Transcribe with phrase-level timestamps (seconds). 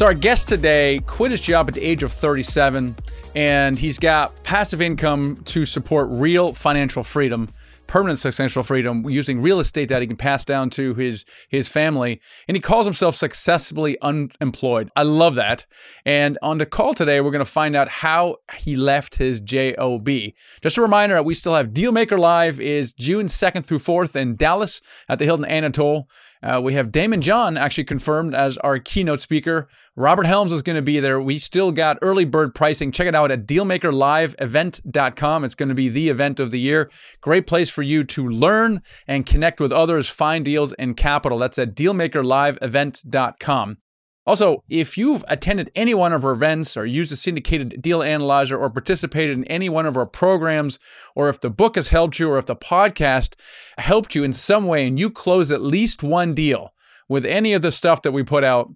[0.00, 2.96] So, our guest today quit his job at the age of 37,
[3.34, 7.50] and he's got passive income to support real financial freedom
[7.90, 12.20] permanent financial freedom using real estate that he can pass down to his his family.
[12.46, 14.90] And he calls himself successfully unemployed.
[14.94, 15.66] I love that.
[16.04, 20.08] And on the call today, we're going to find out how he left his job.
[20.62, 24.36] Just a reminder that we still have Dealmaker Live is June 2nd through 4th in
[24.36, 26.08] Dallas at the Hilton Anatole.
[26.42, 29.68] Uh, we have Daymond John actually confirmed as our keynote speaker.
[29.94, 31.20] Robert Helms is going to be there.
[31.20, 32.92] We still got early bird pricing.
[32.92, 35.44] Check it out at dealmakerliveevent.com.
[35.44, 36.90] It's going to be the event of the year.
[37.20, 41.38] Great place for you to learn and connect with others, find deals and capital.
[41.38, 43.76] That's at dealmakerliveevent.com.
[44.26, 48.56] Also, if you've attended any one of our events or used a syndicated deal analyzer
[48.56, 50.78] or participated in any one of our programs,
[51.14, 53.34] or if the book has helped you or if the podcast
[53.78, 56.74] helped you in some way and you close at least one deal
[57.08, 58.70] with any of the stuff that we put out,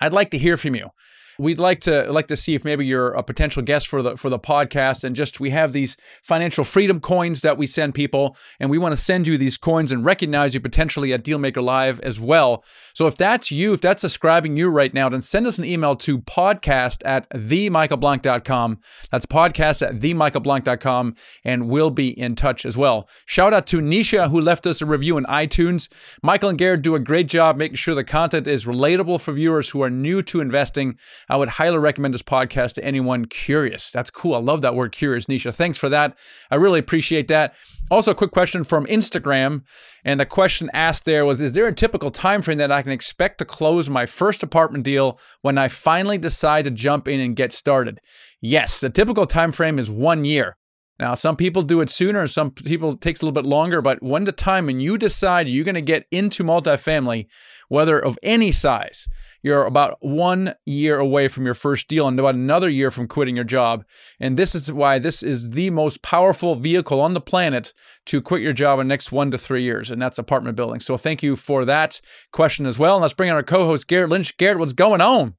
[0.00, 0.90] I'd like to hear from you
[1.38, 4.28] we'd like to like to see if maybe you're a potential guest for the for
[4.28, 5.04] the podcast.
[5.04, 8.92] And just we have these financial freedom coins that we send people and we want
[8.92, 12.64] to send you these coins and recognize you potentially at dealmaker live as well.
[12.92, 15.94] So if that's you if that's describing you right now then send us an email
[15.96, 23.08] to podcast at themichaelblank.com that's podcast at themichaelblank.com and we'll be in touch as well.
[23.26, 25.88] Shout out to nisha who left us a review in itunes.
[26.22, 29.70] Michael and garrett do a great job making sure the content is relatable for viewers
[29.70, 30.98] who are new to investing
[31.28, 33.90] I would highly recommend this podcast to anyone curious.
[33.90, 34.34] That's cool.
[34.34, 35.54] I love that word curious, Nisha.
[35.54, 36.16] Thanks for that.
[36.50, 37.54] I really appreciate that.
[37.90, 39.62] Also, a quick question from Instagram.
[40.04, 42.92] And the question asked there was Is there a typical time frame that I can
[42.92, 47.36] expect to close my first apartment deal when I finally decide to jump in and
[47.36, 48.00] get started?
[48.40, 50.57] Yes, the typical time frame is one year.
[50.98, 54.02] Now, some people do it sooner, some people it takes a little bit longer, but
[54.02, 57.26] when the time when you decide you're going to get into multifamily,
[57.68, 59.08] whether of any size,
[59.40, 63.36] you're about one year away from your first deal and about another year from quitting
[63.36, 63.84] your job.
[64.18, 67.72] And this is why this is the most powerful vehicle on the planet
[68.06, 70.80] to quit your job in the next one to three years, and that's apartment building.
[70.80, 72.00] So thank you for that
[72.32, 72.96] question as well.
[72.96, 74.36] And let's bring in our co-host Garrett Lynch.
[74.36, 75.34] Garrett, what's going on?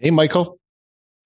[0.00, 0.58] Hey, Michael.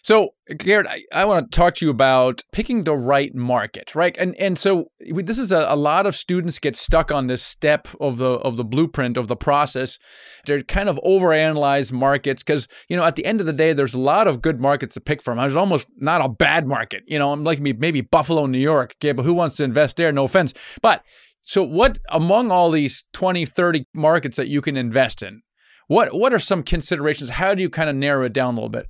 [0.02, 4.16] So, Garrett, I, I, want to talk to you about picking the right market, right?
[4.18, 7.42] And and so we, this is a, a, lot of students get stuck on this
[7.42, 9.98] step of the of the blueprint of the process.
[10.46, 13.92] They're kind of overanalyze markets because you know at the end of the day, there's
[13.92, 15.36] a lot of good markets to pick from.
[15.36, 17.02] There's almost not a bad market.
[17.06, 18.94] You know, I'm like maybe Buffalo, New York.
[18.98, 20.10] Okay, but who wants to invest there?
[20.12, 21.04] No offense, but
[21.42, 25.42] so what among all these 20, 30 markets that you can invest in?
[25.88, 27.30] What what are some considerations?
[27.30, 28.86] How do you kind of narrow it down a little bit?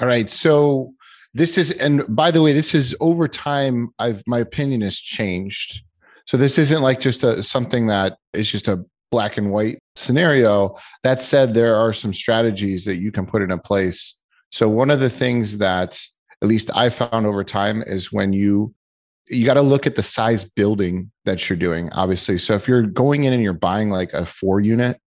[0.00, 0.30] All right.
[0.30, 0.94] So
[1.34, 3.90] this is, and by the way, this is over time.
[3.98, 5.82] I've my opinion has changed.
[6.26, 10.76] So this isn't like just a something that is just a black and white scenario.
[11.02, 14.18] That said, there are some strategies that you can put into place.
[14.50, 16.00] So one of the things that
[16.42, 18.74] at least I found over time is when you
[19.28, 22.38] you got to look at the size building that you're doing, obviously.
[22.38, 25.00] So if you're going in and you're buying like a four unit,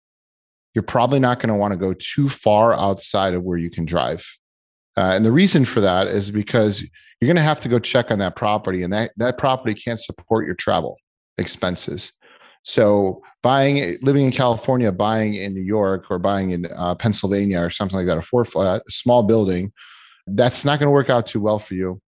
[0.74, 3.86] you're probably not going to want to go too far outside of where you can
[3.86, 4.26] drive.
[4.96, 6.82] Uh, and the reason for that is because
[7.20, 10.00] you're going to have to go check on that property, and that, that property can't
[10.00, 10.98] support your travel
[11.38, 12.14] expenses.
[12.64, 17.70] So, buying, living in California, buying in New York, or buying in uh, Pennsylvania, or
[17.70, 19.72] something like that, a four flat, small building,
[20.28, 22.02] that's not going to work out too well for you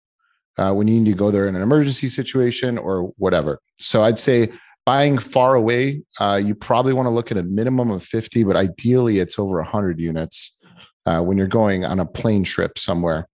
[0.58, 3.60] uh, when you need to go there in an emergency situation or whatever.
[3.78, 4.50] So, I'd say
[4.86, 8.56] buying far away, uh, you probably want to look at a minimum of 50, but
[8.56, 10.60] ideally it's over 100 units
[11.06, 13.28] uh, when you're going on a plane trip somewhere.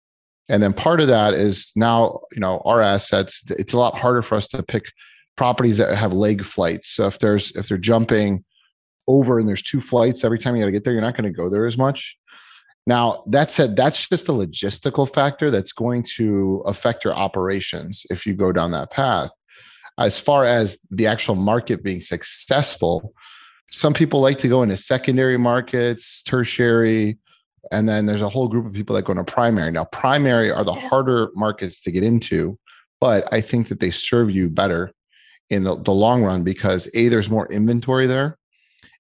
[0.49, 4.23] And then part of that is now, you know, our assets, it's a lot harder
[4.23, 4.85] for us to pick
[5.37, 6.89] properties that have leg flights.
[6.89, 8.45] So if there's if they're jumping
[9.07, 11.31] over and there's two flights every time you got to get there, you're not going
[11.31, 12.17] to go there as much.
[12.87, 18.25] Now, that said, that's just a logistical factor that's going to affect your operations if
[18.25, 19.31] you go down that path.
[19.99, 23.13] As far as the actual market being successful,
[23.71, 27.19] some people like to go into secondary markets, tertiary,
[27.71, 29.71] and then there's a whole group of people that go into primary.
[29.71, 32.59] Now, primary are the harder markets to get into,
[33.01, 34.93] but I think that they serve you better
[35.51, 38.39] in the, the long run because A, there's more inventory there.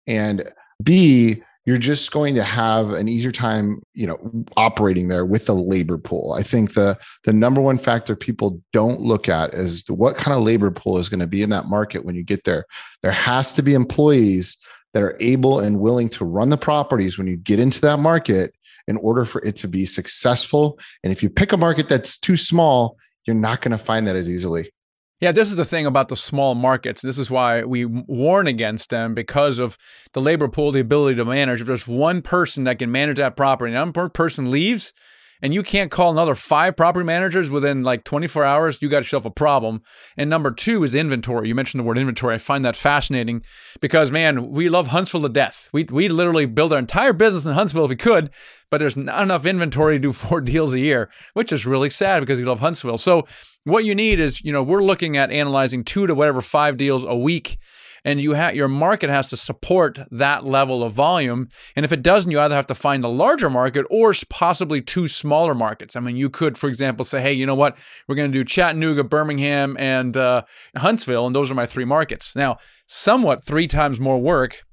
[0.07, 0.51] And
[0.83, 5.55] B, you're just going to have an easier time, you know, operating there with the
[5.55, 6.33] labor pool.
[6.33, 10.43] I think the the number one factor people don't look at is what kind of
[10.43, 12.65] labor pool is going to be in that market when you get there.
[13.03, 14.57] There has to be employees
[14.94, 18.52] that are able and willing to run the properties when you get into that market
[18.87, 20.79] in order for it to be successful.
[21.05, 22.96] And if you pick a market that's too small,
[23.26, 24.73] you're not going to find that as easily.
[25.20, 27.02] Yeah, this is the thing about the small markets.
[27.02, 29.76] This is why we warn against them because of
[30.12, 31.61] the labor pool, the ability to manage.
[31.61, 34.93] If there's one person that can manage that property and one person leaves,
[35.43, 39.25] and you can't call another five property managers within like 24 hours, you got yourself
[39.25, 39.82] a problem.
[40.17, 41.49] And number two is inventory.
[41.49, 42.35] You mentioned the word inventory.
[42.35, 43.43] I find that fascinating
[43.81, 45.69] because, man, we love Huntsville to death.
[45.73, 48.31] We, we literally build our entire business in Huntsville if we could,
[48.70, 52.20] but there's not enough inventory to do four deals a year, which is really sad
[52.20, 52.99] because we love Huntsville.
[52.99, 53.26] So
[53.64, 57.05] what you need is, you know, we're looking at analyzing two to whatever five deals
[57.05, 57.58] a week
[58.09, 61.47] and you have your market has to support that level of volume.
[61.77, 65.09] And if it doesn't, you either have to find a larger market or possibly two
[65.09, 65.95] smaller markets.
[65.95, 67.77] I mean, you could, for example, say, hey, you know what?
[68.07, 70.43] We're going to do Chattanooga, Birmingham, and uh,
[70.75, 72.35] Huntsville, and those are my three markets.
[72.35, 72.57] Now,
[72.87, 74.65] somewhat three times more work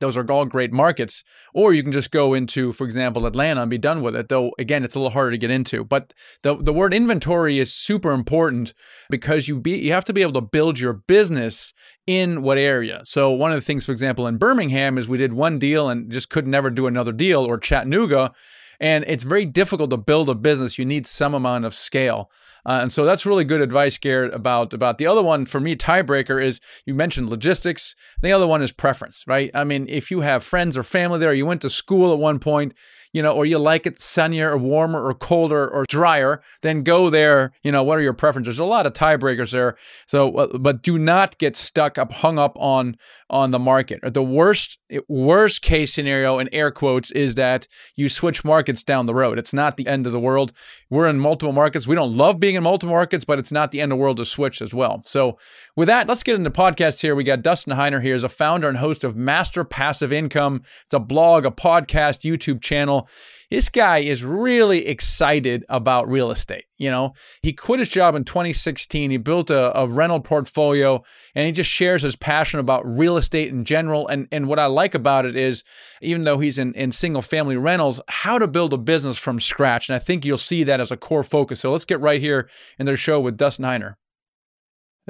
[0.00, 1.24] those are all great markets.
[1.54, 4.28] Or you can just go into, for example, Atlanta and be done with it.
[4.28, 5.84] Though again, it's a little harder to get into.
[5.84, 8.74] But the the word inventory is super important
[9.10, 11.72] because you be you have to be able to build your business
[12.06, 13.00] in what area.
[13.04, 16.10] So one of the things, for example, in Birmingham is we did one deal and
[16.10, 18.32] just could never do another deal, or Chattanooga.
[18.80, 20.78] And it's very difficult to build a business.
[20.78, 22.30] You need some amount of scale.
[22.66, 25.76] Uh, and so that's really good advice, Garrett, about about the other one for me,
[25.76, 27.94] tiebreaker is you mentioned logistics.
[28.22, 29.52] The other one is preference, right?
[29.54, 32.40] I mean, if you have friends or family there, you went to school at one
[32.40, 32.74] point,
[33.12, 37.10] you know, or you like it sunnier or warmer or colder or drier, then go
[37.10, 37.52] there.
[37.62, 38.56] You know, what are your preferences?
[38.56, 39.76] There's a lot of tiebreakers there.
[40.06, 42.96] So, uh, but do not get stuck up, hung up on
[43.28, 44.00] on the market.
[44.14, 47.66] The worst worst case scenario in air quotes is that
[47.96, 49.38] you switch markets down the road.
[49.38, 50.52] It's not the end of the world.
[50.90, 51.86] We're in multiple markets.
[51.86, 54.18] We don't love being in multiple markets, but it's not the end of the world
[54.18, 55.02] to switch as well.
[55.06, 55.38] So,
[55.74, 57.14] with that, let's get into podcast here.
[57.14, 60.62] We got Dustin Heiner here as a founder and host of Master Passive Income.
[60.84, 63.05] It's a blog, a podcast, YouTube channel
[63.50, 66.64] this guy is really excited about real estate.
[66.78, 69.10] You know, he quit his job in 2016.
[69.10, 71.02] He built a, a, rental portfolio
[71.34, 74.08] and he just shares his passion about real estate in general.
[74.08, 75.64] And, and what I like about it is,
[76.02, 79.88] even though he's in, in single family rentals, how to build a business from scratch.
[79.88, 81.60] And I think you'll see that as a core focus.
[81.60, 82.48] So let's get right here
[82.78, 83.94] in their show with Dustin Heiner.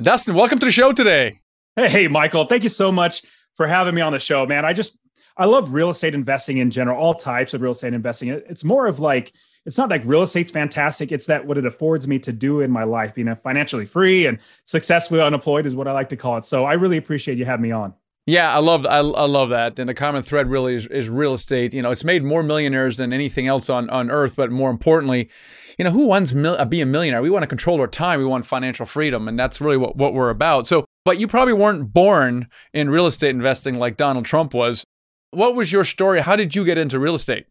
[0.01, 1.41] Dustin, welcome to the show today.
[1.75, 2.45] Hey, hey, Michael.
[2.45, 3.23] Thank you so much
[3.55, 4.65] for having me on the show, man.
[4.65, 4.99] I just
[5.37, 8.29] I love real estate investing in general, all types of real estate investing.
[8.29, 9.33] It's more of like,
[9.67, 11.13] it's not like real estate's fantastic.
[11.13, 14.39] It's that what it affords me to do in my life, being financially free and
[14.65, 16.45] successfully unemployed is what I like to call it.
[16.45, 17.93] So I really appreciate you having me on.
[18.29, 19.79] Yeah, I love I, I love that.
[19.79, 21.73] And the common thread really is, is real estate.
[21.73, 24.35] You know, it's made more millionaires than anything else on, on earth.
[24.35, 25.31] But more importantly,
[25.79, 27.23] you know, who wants mil- uh, be a millionaire?
[27.23, 28.19] We want to control our time.
[28.19, 30.67] We want financial freedom, and that's really what, what we're about.
[30.67, 34.85] So, but you probably weren't born in real estate investing like Donald Trump was.
[35.31, 36.21] What was your story?
[36.21, 37.47] How did you get into real estate?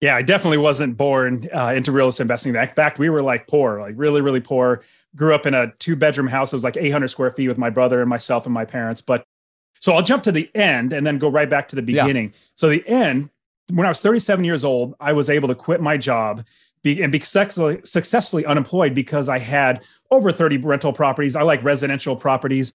[0.00, 2.54] Yeah, I definitely wasn't born uh, into real estate investing.
[2.54, 4.82] In fact, we were like poor, like really, really poor.
[5.14, 6.52] Grew up in a two bedroom house.
[6.52, 9.00] It was like 800 square feet with my brother and myself and my parents.
[9.00, 9.24] But
[9.80, 12.26] so I'll jump to the end and then go right back to the beginning.
[12.26, 12.38] Yeah.
[12.54, 13.30] So the end,
[13.72, 16.44] when I was 37 years old, I was able to quit my job
[16.82, 21.34] be, and be successfully, successfully unemployed because I had over 30 rental properties.
[21.34, 22.72] I like residential properties,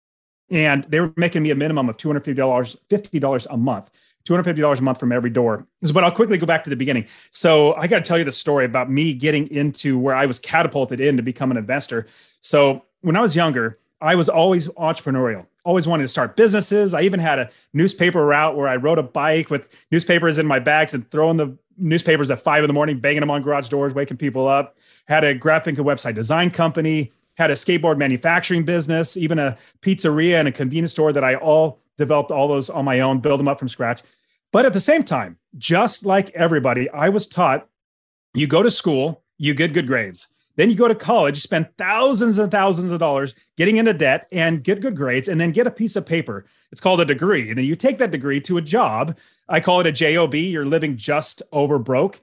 [0.50, 2.36] and they were making me a minimum of $250,
[2.90, 3.90] $50 a month.
[4.26, 5.66] $250 a month from every door.
[5.94, 7.06] But I'll quickly go back to the beginning.
[7.32, 10.40] So I got to tell you the story about me getting into where I was
[10.40, 12.08] catapulted in to become an investor.
[12.42, 16.94] So when I was younger, I was always entrepreneurial, always wanted to start businesses.
[16.94, 20.60] I even had a newspaper route where I rode a bike with newspapers in my
[20.60, 23.94] bags and throwing the newspapers at five in the morning, banging them on garage doors,
[23.94, 24.78] waking people up.
[25.08, 30.36] Had a graphic and website design company, had a skateboard manufacturing business, even a pizzeria
[30.36, 33.48] and a convenience store that I all developed all those on my own, build them
[33.48, 34.02] up from scratch.
[34.52, 37.68] But at the same time, just like everybody, I was taught
[38.34, 40.28] you go to school, you get good grades.
[40.56, 44.64] Then you go to college, spend thousands and thousands of dollars getting into debt and
[44.64, 46.46] get good grades, and then get a piece of paper.
[46.72, 47.50] It's called a degree.
[47.50, 49.18] And then you take that degree to a job.
[49.48, 50.36] I call it a JOB.
[50.36, 52.20] You're living just over broke.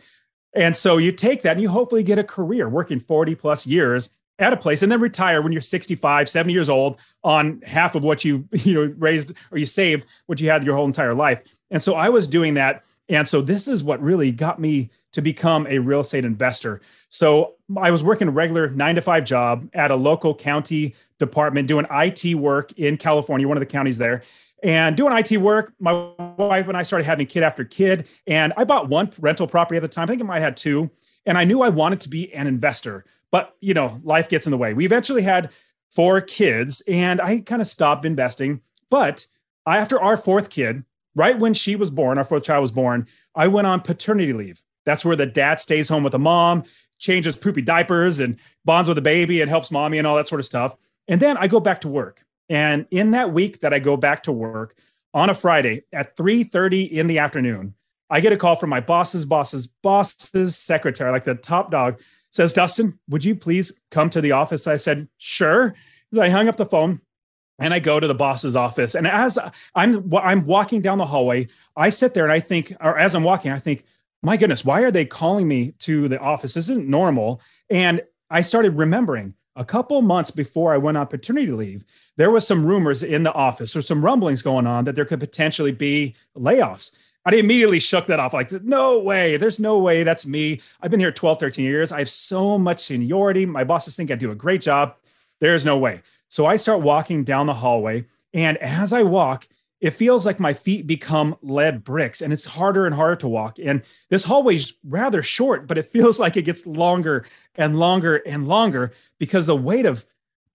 [0.55, 4.11] And so you take that and you hopefully get a career working 40 plus years
[4.38, 8.04] at a place and then retire when you're 65 70 years old on half of
[8.04, 11.42] what you you know raised or you saved what you had your whole entire life
[11.71, 15.23] and so i was doing that and so this is what really got me to
[15.23, 19.68] become a real estate investor so i was working a regular nine to five job
[19.75, 24.23] at a local county department doing it work in california one of the counties there
[24.62, 25.73] and doing IT work.
[25.78, 25.92] My
[26.37, 28.09] wife and I started having kid after kid.
[28.26, 30.04] And I bought one rental property at the time.
[30.04, 30.90] I think I might have had two.
[31.26, 33.04] And I knew I wanted to be an investor.
[33.30, 34.75] But, you know, life gets in the way.
[34.75, 35.50] We eventually had
[35.90, 38.61] four kids and I kind of stopped investing.
[38.90, 39.26] But
[39.66, 43.49] after our fourth kid, right when she was born, our fourth child was born, I
[43.49, 44.62] went on paternity leave.
[44.85, 46.64] That's where the dad stays home with the mom,
[46.99, 50.40] changes poopy diapers and bonds with the baby and helps mommy and all that sort
[50.40, 50.76] of stuff.
[51.06, 52.25] And then I go back to work.
[52.49, 54.76] And in that week that I go back to work
[55.14, 57.75] on a Friday at 3:30 in the afternoon,
[58.11, 62.52] I get a call from my boss's boss's boss's secretary, like the top dog, says,
[62.52, 64.66] Dustin, would you please come to the office?
[64.66, 65.75] I said, sure.
[66.18, 67.00] I hung up the phone
[67.58, 68.94] and I go to the boss's office.
[68.94, 69.38] And as
[69.75, 73.25] I'm I'm walking down the hallway, I sit there and I think, or as I'm
[73.25, 73.85] walking, I think,
[74.23, 76.54] my goodness, why are they calling me to the office?
[76.54, 77.40] This isn't normal.
[77.70, 81.85] And I started remembering a couple months before I went on paternity leave,
[82.16, 85.20] there was some rumors in the office or some rumblings going on that there could
[85.20, 86.94] potentially be layoffs.
[87.35, 88.32] I immediately shook that off.
[88.32, 89.37] Like, no way.
[89.37, 90.02] There's no way.
[90.02, 90.61] That's me.
[90.80, 91.92] I've been here 12, 13 years.
[91.92, 93.44] I have so much seniority.
[93.44, 94.94] My bosses think I do a great job.
[95.40, 96.02] There's no way.
[96.28, 98.06] So I start walking down the hallway.
[98.32, 99.47] And as I walk,
[99.80, 103.58] it feels like my feet become lead bricks and it's harder and harder to walk.
[103.62, 108.16] And this hallway is rather short, but it feels like it gets longer and longer
[108.26, 110.04] and longer because the weight of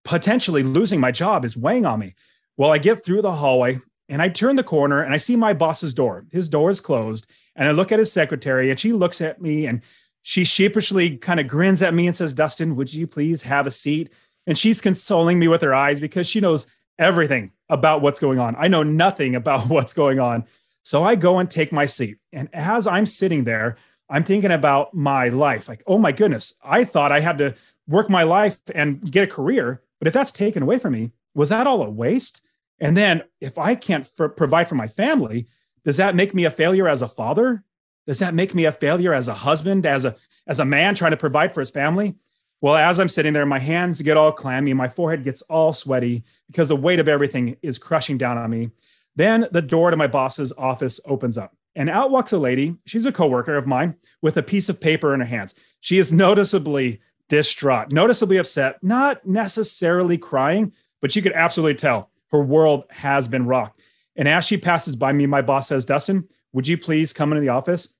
[0.03, 2.15] potentially losing my job is weighing on me.
[2.57, 3.79] Well, I get through the hallway
[4.09, 6.25] and I turn the corner and I see my boss's door.
[6.31, 7.27] His door is closed.
[7.55, 9.81] And I look at his secretary and she looks at me and
[10.23, 13.71] she sheepishly kind of grins at me and says, Dustin, would you please have a
[13.71, 14.11] seat?
[14.47, 16.67] And she's consoling me with her eyes because she knows
[16.97, 18.55] everything about what's going on.
[18.57, 20.45] I know nothing about what's going on.
[20.81, 22.17] So I go and take my seat.
[22.31, 23.77] And as I'm sitting there,
[24.09, 25.69] I'm thinking about my life.
[25.69, 27.55] Like, oh my goodness, I thought I had to
[27.87, 29.81] work my life and get a career.
[29.99, 32.41] But if that's taken away from me, was that all a waste?
[32.83, 35.47] And then if I can't f- provide for my family,
[35.85, 37.63] does that make me a failure as a father?
[38.05, 41.11] Does that make me a failure as a husband, as a as a man trying
[41.11, 42.15] to provide for his family?
[42.59, 46.23] Well, as I'm sitting there, my hands get all clammy, my forehead gets all sweaty
[46.47, 48.71] because the weight of everything is crushing down on me.
[49.15, 52.75] Then the door to my boss's office opens up, and out walks a lady.
[52.85, 55.55] She's a coworker of mine with a piece of paper in her hands.
[55.79, 56.99] She is noticeably
[57.29, 63.45] distraught, noticeably upset, not necessarily crying, but you could absolutely tell her world has been
[63.45, 63.79] rocked.
[64.15, 67.41] And as she passes by me, my boss says, Dustin, would you please come into
[67.41, 67.95] the office?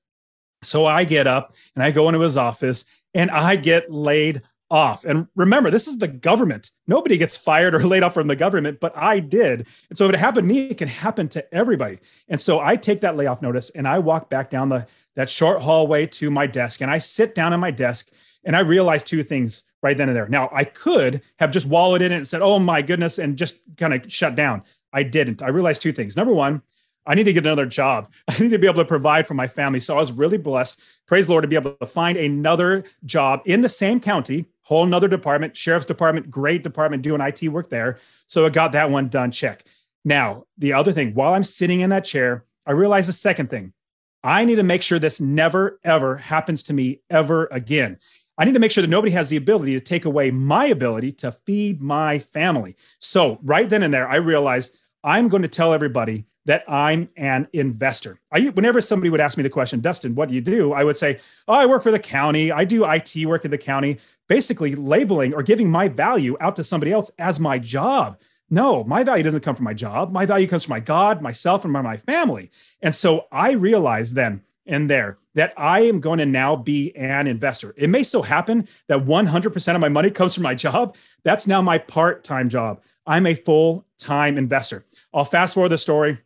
[0.62, 5.04] So I get up and I go into his office and I get laid off.
[5.04, 6.72] And remember, this is the government.
[6.88, 9.66] Nobody gets fired or laid off from the government, but I did.
[9.88, 12.00] And so if it happened to me, it can happen to everybody.
[12.28, 15.62] And so I take that layoff notice and I walk back down the that short
[15.62, 18.10] hallway to my desk and I sit down at my desk
[18.44, 20.26] and I realize two things right then and there.
[20.26, 23.60] Now, I could have just wallowed in it and said, "Oh my goodness," and just
[23.76, 24.62] kind of shut down.
[24.92, 25.42] I didn't.
[25.42, 26.16] I realized two things.
[26.16, 26.62] Number one,
[27.06, 28.08] I need to get another job.
[28.28, 29.80] I need to be able to provide for my family.
[29.80, 33.42] So I was really blessed, praise the Lord, to be able to find another job
[33.44, 37.98] in the same county, whole another department, sheriff's department, great department, doing IT work there.
[38.26, 39.30] So I got that one done.
[39.30, 39.64] Check.
[40.04, 43.74] Now, the other thing, while I'm sitting in that chair, I realized the second thing.
[44.22, 47.98] I need to make sure this never, ever happens to me ever again.
[48.36, 51.12] I need to make sure that nobody has the ability to take away my ability
[51.12, 52.76] to feed my family.
[52.98, 57.48] So, right then and there, I realized I'm going to tell everybody that I'm an
[57.52, 58.20] investor.
[58.30, 60.72] I, whenever somebody would ask me the question, Dustin, what do you do?
[60.72, 62.52] I would say, Oh, I work for the county.
[62.52, 63.98] I do IT work in the county,
[64.28, 68.18] basically labeling or giving my value out to somebody else as my job.
[68.50, 70.12] No, my value doesn't come from my job.
[70.12, 72.50] My value comes from my God, myself, and my family.
[72.82, 77.26] And so I realized then and there that I am going to now be an
[77.26, 77.74] investor.
[77.76, 80.96] It may so happen that 100% of my money comes from my job.
[81.22, 82.82] That's now my part time job.
[83.06, 84.84] I'm a full time investor.
[85.12, 86.18] I'll fast forward the story.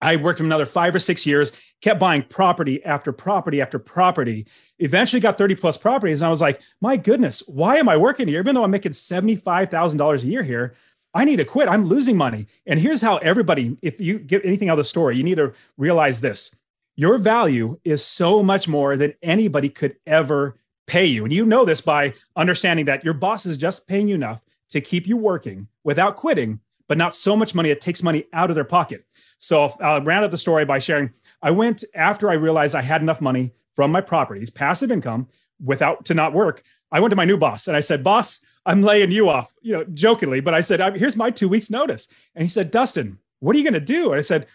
[0.00, 4.46] I worked another five or six years, kept buying property after property after property.
[4.78, 6.22] Eventually got 30 plus properties.
[6.22, 8.40] And I was like, my goodness, why am I working here?
[8.40, 10.74] Even though I'm making $75,000 a year here,
[11.14, 11.68] I need to quit.
[11.68, 12.46] I'm losing money.
[12.66, 15.52] And here's how everybody, if you get anything out of the story, you need to
[15.76, 16.54] realize this
[16.98, 21.22] your value is so much more than anybody could ever pay you.
[21.22, 24.80] And you know this by understanding that your boss is just paying you enough to
[24.80, 28.56] keep you working without quitting, but not so much money it takes money out of
[28.56, 29.04] their pocket.
[29.38, 33.00] So I'll round up the story by sharing I went after I realized I had
[33.00, 35.28] enough money from my properties, passive income,
[35.64, 36.64] without to not work.
[36.90, 39.72] I went to my new boss and I said, Boss, I'm laying you off, you
[39.72, 42.08] know, jokingly, but I said, Here's my two weeks' notice.
[42.34, 44.10] And he said, Dustin, what are you going to do?
[44.10, 44.48] And I said,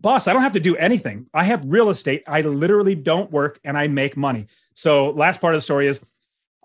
[0.00, 1.26] Boss, I don't have to do anything.
[1.34, 2.22] I have real estate.
[2.26, 4.46] I literally don't work and I make money.
[4.72, 6.04] So, last part of the story is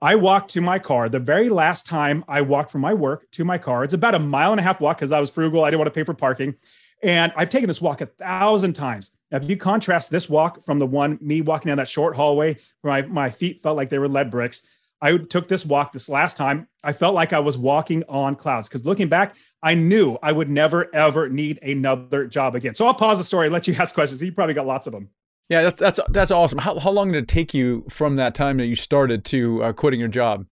[0.01, 1.10] I walked to my car.
[1.10, 4.20] The very last time I walked from my work to my car, it's about a
[4.20, 5.63] mile and a half walk because I was frugal.
[5.63, 6.56] I didn't want to pay for parking.
[7.04, 9.12] And I've taken this walk a thousand times.
[9.32, 12.58] Now, if you contrast this walk from the one me walking down that short hallway
[12.82, 14.68] where my, my feet felt like they were lead bricks,
[15.02, 16.68] I took this walk this last time.
[16.84, 20.50] I felt like I was walking on clouds because looking back, I knew I would
[20.50, 22.75] never, ever need another job again.
[22.75, 24.22] So I'll pause the story, and let you ask questions.
[24.22, 25.10] You probably got lots of them.
[25.50, 26.58] Yeah, that's that's that's awesome.
[26.58, 29.74] How how long did it take you from that time that you started to uh,
[29.74, 30.46] quitting your job?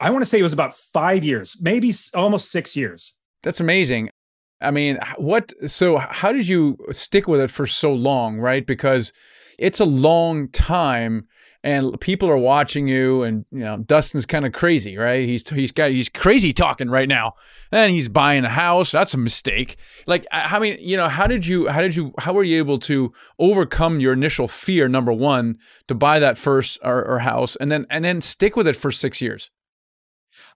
[0.00, 3.16] I want to say it was about five years, maybe almost six years.
[3.42, 4.10] That's amazing.
[4.60, 5.52] I mean, what?
[5.68, 8.66] So, how did you stick with it for so long, right?
[8.66, 9.12] Because
[9.58, 11.26] it's a long time
[11.66, 15.26] and people are watching you and you know Dustin's kind of crazy, right?
[15.28, 17.34] He's he's got he's crazy talking right now.
[17.72, 18.92] And he's buying a house.
[18.92, 19.76] That's a mistake.
[20.06, 22.78] Like I mean, you know, how did you how did you how were you able
[22.80, 25.58] to overcome your initial fear number 1
[25.88, 28.92] to buy that first or, or house and then and then stick with it for
[28.92, 29.50] 6 years?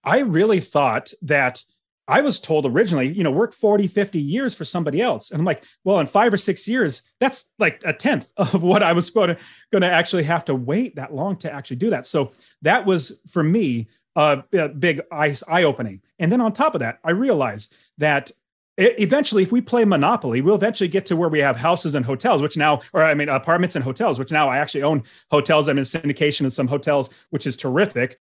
[0.05, 1.64] I really thought that
[2.11, 5.31] I was told originally, you know, work 40, 50 years for somebody else.
[5.31, 8.83] And I'm like, well, in five or six years, that's like a tenth of what
[8.83, 9.38] I was going to,
[9.71, 12.09] going to actually have to wait that long to actually do that.
[12.09, 16.02] So that was for me a, a big eye, eye opening.
[16.19, 18.33] And then on top of that, I realized that
[18.76, 22.40] eventually if we play monopoly we'll eventually get to where we have houses and hotels
[22.40, 25.76] which now or i mean apartments and hotels which now i actually own hotels i'm
[25.76, 28.19] in syndication of some hotels which is terrific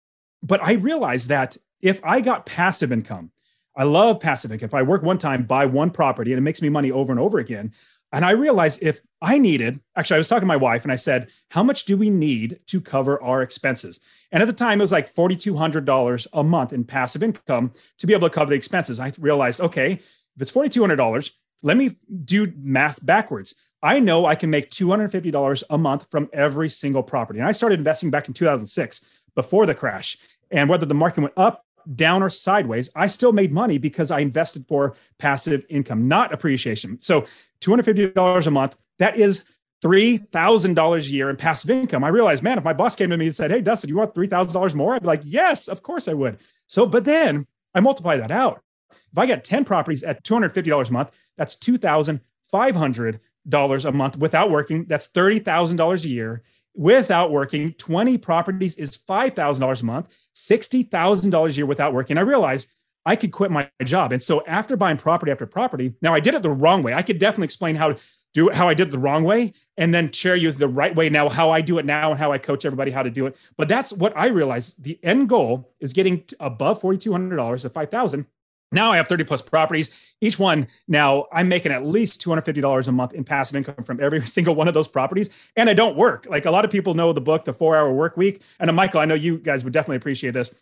[0.43, 3.31] but i realized that if i got passive income
[3.75, 4.67] I love passive income.
[4.67, 7.21] If I work one time, buy one property, and it makes me money over and
[7.21, 7.73] over again.
[8.13, 10.97] And I realized if I needed, actually, I was talking to my wife and I
[10.97, 14.01] said, How much do we need to cover our expenses?
[14.31, 18.13] And at the time, it was like $4,200 a month in passive income to be
[18.13, 19.01] able to cover the expenses.
[19.01, 21.31] I realized, okay, if it's $4,200,
[21.63, 23.55] let me do math backwards.
[23.83, 27.41] I know I can make $250 a month from every single property.
[27.41, 30.17] And I started investing back in 2006 before the crash.
[30.51, 31.65] And whether the market went up
[31.95, 36.99] down or sideways, I still made money because I invested for passive income, not appreciation.
[37.01, 37.27] So
[37.61, 39.49] $250 a month, that is
[39.83, 42.05] $3,000 a year in passive income.
[42.05, 44.15] I realized, man, if my boss came to me and said, Hey, Dustin, you want
[44.15, 44.95] $3,000 more?
[44.95, 46.39] I'd be like, Yes, of course I would.
[46.67, 48.63] So, but then I multiply that out.
[48.91, 54.85] If I get 10 properties at $250 a month, that's $2,500 a month without working.
[54.85, 56.43] That's $30,000 a year
[56.75, 57.75] without working.
[57.75, 62.19] 20 properties is $5,000 a month, $60,000 a year without working.
[62.19, 62.71] I realized
[63.05, 64.13] I could quit my job.
[64.13, 66.95] And so after buying property after property, now I did it the wrong way.
[66.95, 67.99] I could definitely explain how to
[68.35, 71.29] do how I did the wrong way, and then share you the right way now,
[71.29, 73.37] how I do it now and how I coach everybody how to do it.
[73.59, 74.85] But that's what I realized.
[74.85, 78.27] The end goal is getting above $4,200 to 5,000
[78.73, 80.15] now I have 30 plus properties.
[80.21, 84.21] Each one now I'm making at least $250 a month in passive income from every
[84.27, 85.31] single one of those properties.
[85.57, 86.27] And I don't work.
[86.29, 88.43] Like a lot of people know the book, The Four Hour Work Week.
[88.59, 90.55] And uh, Michael, I know you guys would definitely appreciate this.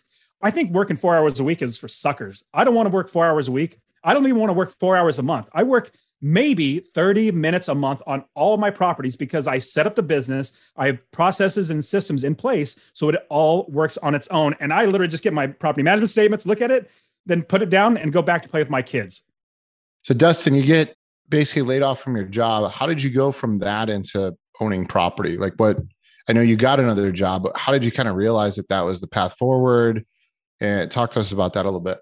[0.43, 2.45] I think working four hours a week is for suckers.
[2.55, 3.79] I don't want to work four hours a week.
[4.03, 5.49] I don't even want to work four hours a month.
[5.53, 5.91] I work
[6.23, 10.61] maybe 30 minutes a month on all my properties because I set up the business.
[10.77, 14.55] I have processes and systems in place so it all works on its own.
[14.61, 16.91] And I literally just get my property management statements, look at it,
[17.27, 19.25] then put it down and go back to play with my kids.
[20.03, 20.97] So, Dustin, you get
[21.29, 22.71] basically laid off from your job.
[22.73, 25.37] How did you go from that into owning property?
[25.37, 25.79] Like, what
[26.29, 28.83] I know you got another job, but how did you kind of realize that that
[28.83, 30.05] was the path forward?
[30.61, 31.99] And talk to us about that a little bit.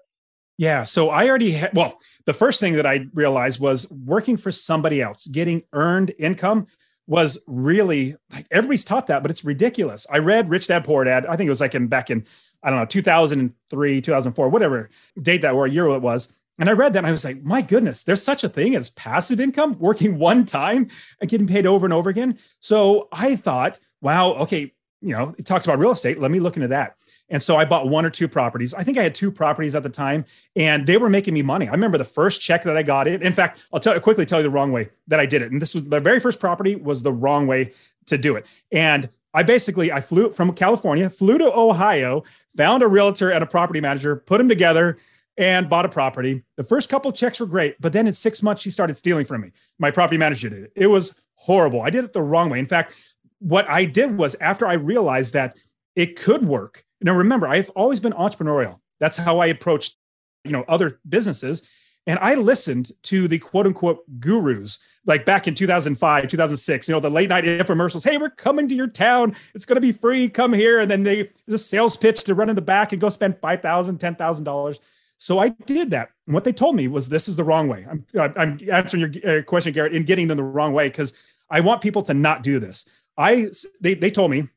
[0.57, 0.83] Yeah.
[0.83, 5.01] So I already had, well, the first thing that I realized was working for somebody
[5.01, 6.67] else, getting earned income
[7.07, 10.05] was really like everybody's taught that, but it's ridiculous.
[10.11, 11.25] I read Rich Dad Poor Dad.
[11.25, 12.25] I think it was like in back in
[12.63, 14.89] I don't know, 2003, 2004, whatever
[15.21, 16.37] date that or year it was.
[16.57, 18.89] And I read that and I was like, my goodness, there's such a thing as
[18.89, 20.89] passive income, working one time
[21.21, 22.37] and getting paid over and over again.
[22.59, 26.19] So I thought, wow, okay, you know, it talks about real estate.
[26.19, 26.95] Let me look into that.
[27.29, 28.73] And so I bought one or two properties.
[28.73, 31.67] I think I had two properties at the time, and they were making me money.
[31.67, 33.21] I remember the first check that I got it.
[33.21, 35.51] In fact, I'll tell quickly tell you the wrong way that I did it.
[35.51, 37.73] And this was the very first property was the wrong way
[38.07, 38.45] to do it.
[38.71, 42.23] And I basically I flew from California, flew to Ohio,
[42.55, 44.97] found a realtor and a property manager, put them together,
[45.37, 46.43] and bought a property.
[46.57, 49.41] The first couple checks were great, but then in six months she started stealing from
[49.41, 49.51] me.
[49.77, 50.71] My property manager did it.
[50.75, 51.81] It was horrible.
[51.81, 52.59] I did it the wrong way.
[52.59, 52.93] In fact,
[53.39, 55.57] what I did was after I realized that
[55.95, 56.83] it could work.
[57.01, 58.79] Now remember, I've always been entrepreneurial.
[58.99, 59.95] That's how I approached,
[60.43, 61.67] you know, other businesses.
[62.07, 66.99] And I listened to the quote unquote gurus, like back in 2005, 2006, you know,
[66.99, 68.07] the late night infomercials.
[68.07, 69.35] Hey, we're coming to your town.
[69.53, 70.27] It's going to be free.
[70.29, 70.79] Come here.
[70.79, 73.97] And then they, a sales pitch to run in the back and go spend $5,000,
[73.99, 74.79] $10,000.
[75.17, 76.11] So I did that.
[76.25, 77.85] And what they told me was this is the wrong way.
[77.89, 81.13] I'm, I'm answering your uh, question, Garrett, in getting them the wrong way because
[81.49, 82.87] I want people to not do this.
[83.17, 84.47] I, they, they told me,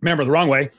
[0.00, 0.70] remember the wrong way,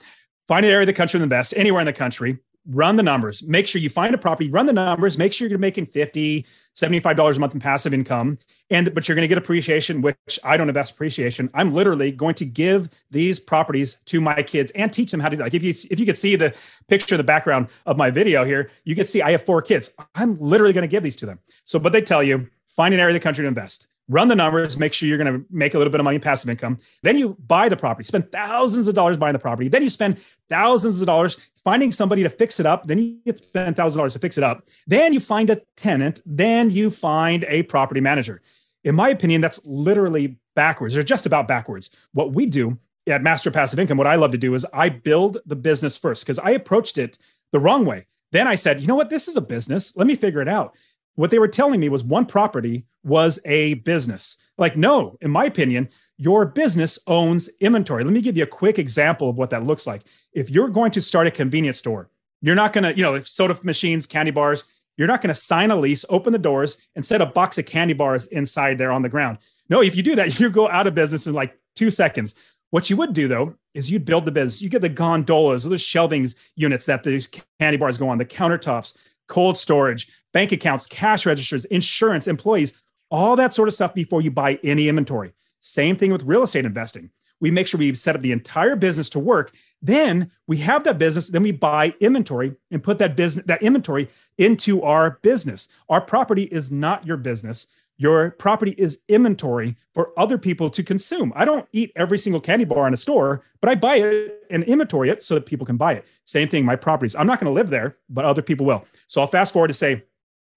[0.47, 3.03] find an area of the country in the best, anywhere in the country, run the
[3.03, 3.43] numbers.
[3.43, 7.35] Make sure you find a property, run the numbers, make sure you're making 50, $75
[7.35, 8.37] a month in passive income.
[8.69, 11.49] And but you're going to get appreciation, which I don't invest appreciation.
[11.53, 15.37] I'm literally going to give these properties to my kids and teach them how to
[15.37, 16.53] do like if you if you could see the
[16.87, 19.93] picture of the background of my video here, you could see I have four kids.
[20.15, 21.39] I'm literally going to give these to them.
[21.63, 24.35] So but they tell you, find an area of the country to invest run the
[24.35, 26.77] numbers, make sure you're going to make a little bit of money in passive income.
[27.03, 29.67] Then you buy the property, spend thousands of dollars buying the property.
[29.67, 32.87] Then you spend thousands of dollars finding somebody to fix it up.
[32.87, 34.67] Then you spend thousand dollars to fix it up.
[34.85, 36.21] Then you find a tenant.
[36.25, 38.41] Then you find a property manager.
[38.83, 41.95] In my opinion, that's literally backwards or just about backwards.
[42.13, 45.39] What we do at Master Passive Income, what I love to do is I build
[45.45, 47.17] the business first because I approached it
[47.51, 48.05] the wrong way.
[48.31, 49.09] Then I said, you know what?
[49.09, 49.95] This is a business.
[49.95, 50.75] Let me figure it out
[51.17, 54.37] what they were telling me was one property was a business.
[54.59, 58.03] Like, no, in my opinion, your business owns inventory.
[58.03, 60.03] Let me give you a quick example of what that looks like.
[60.33, 62.09] If you're going to start a convenience store,
[62.41, 64.63] you're not going to, you know, if soda machines, candy bars,
[64.95, 67.65] you're not going to sign a lease, open the doors, and set a box of
[67.65, 69.39] candy bars inside there on the ground.
[69.69, 72.35] No, if you do that, you go out of business in like two seconds.
[72.69, 74.61] What you would do though is you'd build the business.
[74.61, 77.27] You get the gondolas, those shelving units that these
[77.59, 78.95] candy bars go on, the countertops,
[79.27, 84.31] cold storage, bank accounts, cash registers, insurance, employees, all that sort of stuff before you
[84.31, 85.33] buy any inventory.
[85.59, 87.09] Same thing with real estate investing.
[87.39, 89.53] We make sure we set up the entire business to work.
[89.81, 94.09] Then we have that business, then we buy inventory and put that business that inventory
[94.37, 95.69] into our business.
[95.89, 97.67] Our property is not your business.
[97.97, 101.33] Your property is inventory for other people to consume.
[101.35, 104.63] I don't eat every single candy bar in a store, but I buy it and
[104.63, 106.05] inventory it so that people can buy it.
[106.23, 107.15] Same thing, my properties.
[107.15, 108.85] I'm not going to live there, but other people will.
[109.07, 110.03] So I'll fast forward to say,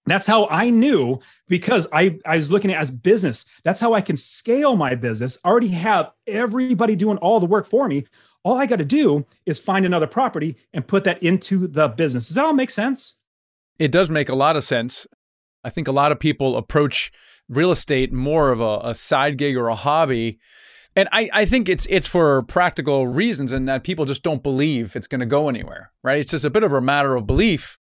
[0.07, 3.47] that's how I knew because I, I was looking at as business.
[3.65, 5.39] That's how I can scale my business.
[5.45, 8.07] I already have everybody doing all the work for me.
[8.43, 12.29] All I got to do is find another property and put that into the business.
[12.29, 13.17] Does that all make sense?
[13.79, 15.07] It does make a lot of sense.
[15.65, 17.13] I think a lot of people approach
[17.49, 20.39] real estate more of a, a side gig or a hobby.
[20.97, 24.97] And I, I think it's it's for practical reasons and that people just don't believe
[24.97, 26.19] it's going to go anywhere, right?
[26.19, 27.79] It's just a bit of a matter of belief.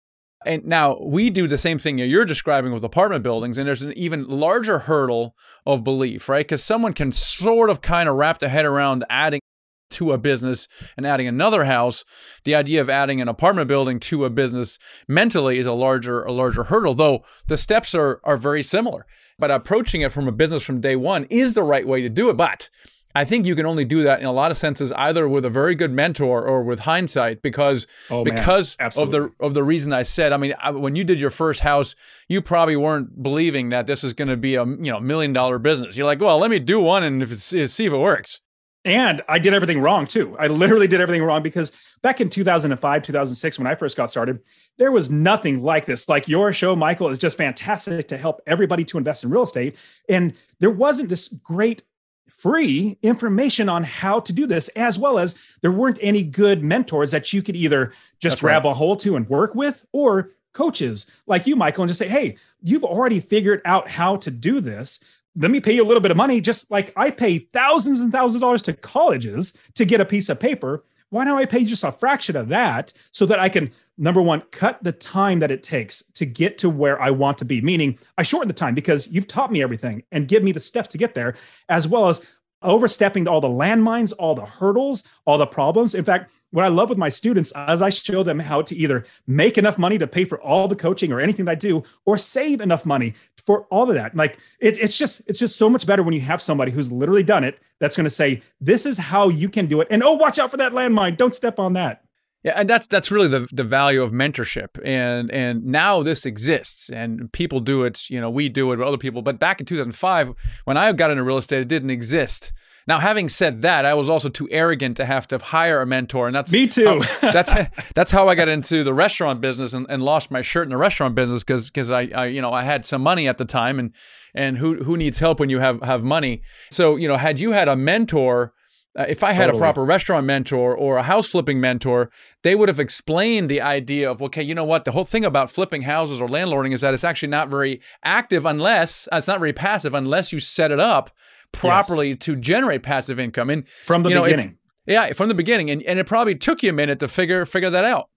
[0.46, 3.94] And now we do the same thing you're describing with apartment buildings, and there's an
[3.94, 5.34] even larger hurdle
[5.64, 6.44] of belief, right?
[6.44, 9.40] Because someone can sort of kind of wrap their head around adding
[9.90, 12.04] to a business and adding another house,
[12.44, 16.32] the idea of adding an apartment building to a business mentally is a larger a
[16.32, 16.94] larger hurdle.
[16.94, 19.06] Though the steps are are very similar,
[19.38, 22.30] but approaching it from a business from day one is the right way to do
[22.30, 22.36] it.
[22.36, 22.70] But
[23.16, 25.50] I think you can only do that in a lot of senses, either with a
[25.50, 30.02] very good mentor or with hindsight, because oh, because of the of the reason I
[30.02, 30.32] said.
[30.32, 31.94] I mean, I, when you did your first house,
[32.28, 35.60] you probably weren't believing that this is going to be a you know million dollar
[35.60, 35.96] business.
[35.96, 38.40] You're like, well, let me do one and if it's, see if it works.
[38.84, 40.36] And I did everything wrong too.
[40.38, 44.40] I literally did everything wrong because back in 2005, 2006, when I first got started,
[44.76, 46.08] there was nothing like this.
[46.08, 49.76] Like your show, Michael, is just fantastic to help everybody to invest in real estate.
[50.08, 51.82] And there wasn't this great
[52.28, 57.10] free information on how to do this, as well as there weren't any good mentors
[57.12, 58.70] that you could either just That's grab right.
[58.72, 62.36] a hold to and work with or coaches like you, Michael, and just say, hey,
[62.62, 65.02] you've already figured out how to do this
[65.36, 68.12] let me pay you a little bit of money, just like I pay thousands and
[68.12, 70.84] thousands of dollars to colleges to get a piece of paper.
[71.10, 74.42] Why don't I pay just a fraction of that so that I can, number one,
[74.50, 77.60] cut the time that it takes to get to where I want to be?
[77.60, 80.88] Meaning, I shorten the time because you've taught me everything and give me the steps
[80.88, 81.36] to get there,
[81.68, 82.24] as well as
[82.62, 85.94] overstepping all the landmines, all the hurdles, all the problems.
[85.94, 89.04] In fact, what I love with my students as I show them how to either
[89.26, 92.16] make enough money to pay for all the coaching or anything that I do, or
[92.16, 93.14] save enough money
[93.44, 94.14] for all of that.
[94.14, 97.24] Like it, it's just it's just so much better when you have somebody who's literally
[97.24, 100.12] done it that's going to say, "This is how you can do it," and oh,
[100.12, 101.16] watch out for that landmine.
[101.16, 102.04] Don't step on that.
[102.44, 106.88] Yeah, and that's that's really the the value of mentorship, and and now this exists,
[106.88, 108.08] and people do it.
[108.08, 109.22] You know, we do it with other people.
[109.22, 112.52] But back in 2005, when I got into real estate, it didn't exist.
[112.86, 116.26] Now, having said that, I was also too arrogant to have to hire a mentor,
[116.26, 117.00] and that's me too.
[117.02, 117.52] How, that's
[117.94, 120.76] that's how I got into the restaurant business and, and lost my shirt in the
[120.76, 123.78] restaurant business because because I, I you know I had some money at the time,
[123.78, 123.92] and
[124.34, 126.42] and who who needs help when you have have money?
[126.70, 128.52] So you know, had you had a mentor
[128.96, 129.58] uh, if I had totally.
[129.58, 132.10] a proper restaurant mentor or a house flipping mentor,
[132.42, 134.84] they would have explained the idea of, okay, you know what?
[134.84, 138.46] The whole thing about flipping houses or landlording is that it's actually not very active
[138.46, 141.10] unless, uh, it's not very passive unless you set it up
[141.58, 142.18] properly yes.
[142.20, 143.50] to generate passive income.
[143.50, 144.58] And from the you know, beginning.
[144.86, 145.70] It, yeah, from the beginning.
[145.70, 148.10] And, and it probably took you a minute to figure figure that out.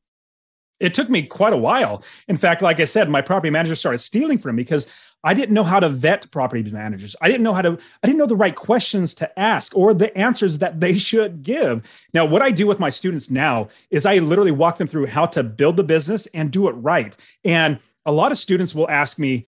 [0.80, 2.04] It took me quite a while.
[2.28, 4.92] In fact, like I said, my property manager started stealing from me because
[5.24, 7.16] I didn't know how to vet property managers.
[7.20, 10.16] I didn't know how to, I didn't know the right questions to ask or the
[10.16, 11.84] answers that they should give.
[12.14, 15.26] Now, what I do with my students now is I literally walk them through how
[15.28, 17.16] to build the business and do it right.
[17.44, 19.48] And a lot of students will ask me,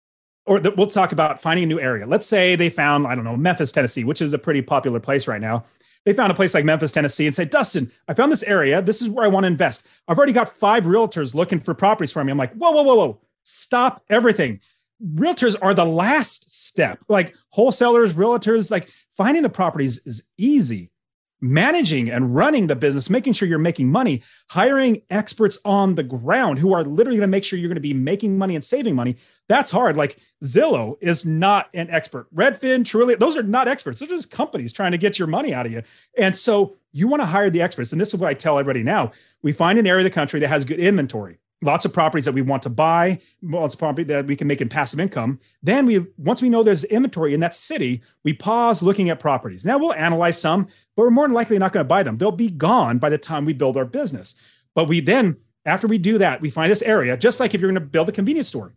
[0.48, 2.08] or the, we'll talk about finding a new area.
[2.08, 5.28] Let's say they found, I don't know, Memphis, Tennessee, which is a pretty popular place
[5.28, 5.66] right now.
[6.06, 8.82] They found a place like Memphis, Tennessee, and say, Dustin, I found this area.
[8.82, 9.86] This is where I want to invest.
[10.08, 12.32] I've already got five realtors looking for properties for me.
[12.32, 14.62] I'm like, whoa, whoa, whoa, whoa, stop everything
[15.04, 17.00] realtors are the last step.
[17.08, 20.92] Like wholesalers, realtors, like finding the properties is easy.
[21.40, 26.58] Managing and running the business, making sure you're making money, hiring experts on the ground
[26.58, 28.96] who are literally going to make sure you're going to be making money and saving
[28.96, 29.18] money.
[29.48, 29.96] That's hard.
[29.96, 32.34] Like Zillow is not an expert.
[32.36, 34.00] Redfin, Trulia, those are not experts.
[34.00, 35.84] Those are just companies trying to get your money out of you.
[36.18, 37.92] And so you want to hire the experts.
[37.92, 39.12] And this is what I tell everybody now.
[39.42, 42.34] We find an area of the country that has good inventory lots of properties that
[42.34, 45.40] we want to buy, lots of property that we can make in passive income.
[45.64, 49.66] Then we, once we know there's inventory in that city, we pause looking at properties.
[49.66, 52.18] Now we'll analyze some, but we're more than likely not going to buy them.
[52.18, 54.40] They'll be gone by the time we build our business.
[54.76, 57.72] But we then, after we do that, we find this area, just like if you're
[57.72, 58.74] going to build a convenience store,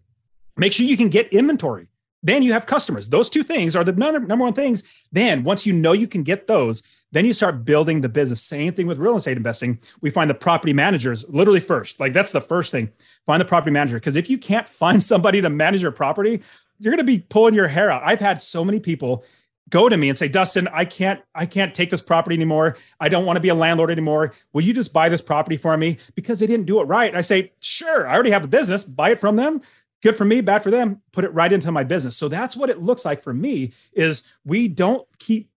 [0.60, 1.88] make sure you can get inventory.
[2.22, 3.08] Then you have customers.
[3.08, 4.84] Those two things are the number, one things.
[5.10, 8.42] Then once you know you can get those, then you start building the business.
[8.42, 9.80] Same thing with real estate investing.
[10.02, 11.98] We find the property managers literally first.
[11.98, 12.90] Like that's the first thing.
[13.24, 13.96] Find the property manager.
[13.96, 16.42] Because if you can't find somebody to manage your property,
[16.78, 18.02] you're going to be pulling your hair out.
[18.04, 19.24] I've had so many people
[19.70, 22.76] go to me and say, Dustin, I can't, I can't take this property anymore.
[22.98, 24.32] I don't want to be a landlord anymore.
[24.52, 25.98] Will you just buy this property for me?
[26.14, 27.14] Because they didn't do it right.
[27.14, 29.62] I say, sure, I already have the business, buy it from them.
[30.02, 32.16] Good for me, bad for them, put it right into my business.
[32.16, 35.50] So that's what it looks like for me is we don't keep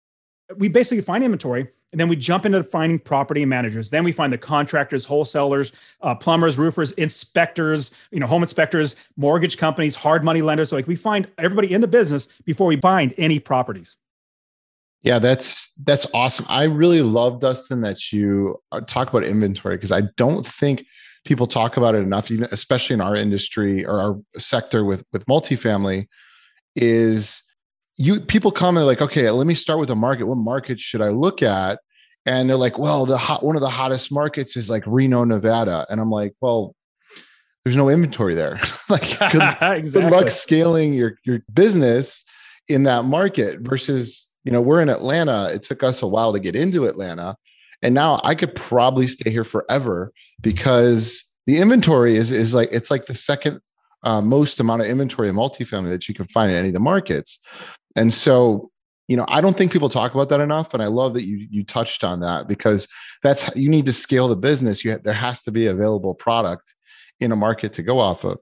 [0.57, 3.89] we basically find inventory and then we jump into finding property managers.
[3.89, 9.57] Then we find the contractors wholesalers uh, plumbers roofers inspectors you know home inspectors mortgage
[9.57, 10.69] companies hard money lenders.
[10.69, 13.95] So like we find everybody in the business before we find any properties.
[15.03, 16.45] Yeah that's that's awesome.
[16.49, 20.85] I really love dustin that you uh, talk about inventory because i don't think
[21.25, 25.25] people talk about it enough even especially in our industry or our sector with with
[25.25, 26.07] multifamily
[26.75, 27.43] is
[27.97, 30.25] you people come and like, okay, let me start with a market.
[30.25, 31.79] What market should I look at?
[32.25, 35.85] And they're like, well, the hot one of the hottest markets is like Reno, Nevada.
[35.89, 36.75] And I'm like, well,
[37.63, 38.59] there's no inventory there.
[38.89, 39.81] like good, exactly.
[39.81, 42.23] good luck scaling your your business
[42.67, 45.51] in that market versus, you know, we're in Atlanta.
[45.53, 47.35] It took us a while to get into Atlanta.
[47.83, 52.89] And now I could probably stay here forever because the inventory is is like it's
[52.89, 53.59] like the second
[54.03, 56.79] uh, most amount of inventory of multifamily that you can find in any of the
[56.79, 57.39] markets.
[57.95, 58.71] And so,
[59.07, 60.73] you know, I don't think people talk about that enough.
[60.73, 62.87] And I love that you you touched on that because
[63.21, 64.83] that's you need to scale the business.
[64.85, 66.73] You there has to be available product
[67.19, 68.39] in a market to go off of.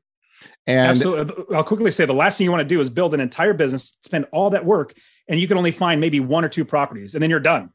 [0.67, 1.55] And Absolutely.
[1.55, 3.97] I'll quickly say the last thing you want to do is build an entire business,
[4.03, 4.93] spend all that work,
[5.27, 7.71] and you can only find maybe one or two properties, and then you're done.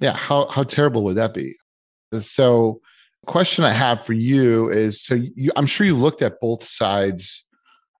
[0.00, 1.54] Yeah, how how terrible would that be?
[2.18, 2.80] So,
[3.26, 7.44] question I have for you is: so you, I'm sure you looked at both sides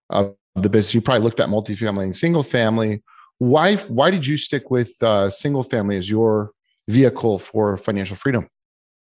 [0.09, 0.93] of the business.
[0.93, 3.03] You probably looked at multifamily and single family.
[3.37, 6.51] Why why did you stick with uh, single family as your
[6.87, 8.47] vehicle for financial freedom?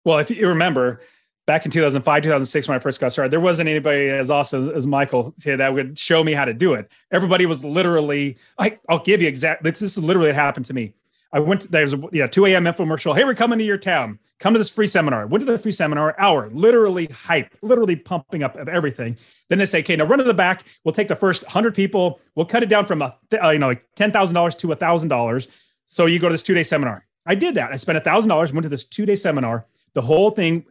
[0.04, 1.02] Well, if you remember,
[1.48, 4.86] back in 2005 2006 when i first got started there wasn't anybody as awesome as
[4.86, 9.22] michael that would show me how to do it everybody was literally I, i'll give
[9.22, 10.92] you exact this is literally what happened to me
[11.32, 12.64] I went to, there was a yeah, 2 a.m.
[12.64, 13.14] infomercial.
[13.14, 14.18] Hey, we're coming to your town.
[14.38, 15.26] Come to this free seminar.
[15.26, 19.18] Went to the free seminar hour, literally hype, literally pumping up of everything.
[19.48, 20.64] Then they say, okay, now run to the back.
[20.84, 22.20] We'll take the first 100 people.
[22.34, 25.48] We'll cut it down from a, uh, you know, like $10,000 to $1,000.
[25.86, 27.04] So you go to this two day seminar.
[27.26, 27.72] I did that.
[27.72, 29.66] I spent $1,000, went to this two day seminar.
[29.94, 30.64] The whole thing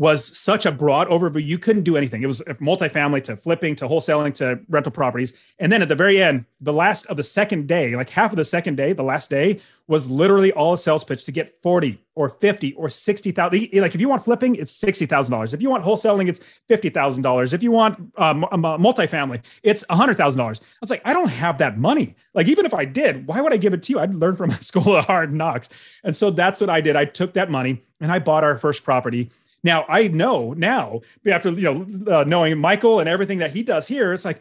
[0.00, 1.44] was such a broad overview.
[1.44, 2.22] You couldn't do anything.
[2.22, 5.34] It was multifamily to flipping to wholesaling to rental properties.
[5.58, 8.38] And then at the very end, the last of the second day, like half of
[8.38, 12.02] the second day, the last day was literally all a sales pitch to get 40
[12.14, 13.68] or 50 or 60,000.
[13.74, 15.52] Like if you want flipping, it's $60,000.
[15.52, 17.52] If you want wholesaling, it's $50,000.
[17.52, 20.40] If you want um, multifamily, it's $100,000.
[20.40, 22.16] I was like, I don't have that money.
[22.32, 23.98] Like even if I did, why would I give it to you?
[23.98, 25.68] I'd learn from a school of hard knocks.
[26.04, 26.96] And so that's what I did.
[26.96, 29.30] I took that money and I bought our first property
[29.62, 33.86] now I know now after you know uh, knowing Michael and everything that he does
[33.86, 34.40] here, it's like